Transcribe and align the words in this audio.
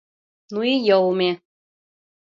Ну 0.53 0.59
и 0.71 0.73
йылме! 0.87 1.31